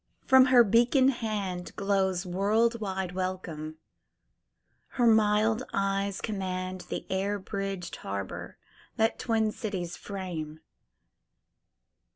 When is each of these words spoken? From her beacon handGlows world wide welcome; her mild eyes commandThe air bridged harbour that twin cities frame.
From 0.25 0.45
her 0.45 0.63
beacon 0.63 1.11
handGlows 1.11 2.25
world 2.25 2.81
wide 2.81 3.11
welcome; 3.11 3.77
her 4.93 5.05
mild 5.05 5.61
eyes 5.73 6.21
commandThe 6.21 7.05
air 7.07 7.37
bridged 7.37 7.97
harbour 7.97 8.57
that 8.95 9.19
twin 9.19 9.51
cities 9.51 9.95
frame. 9.97 10.61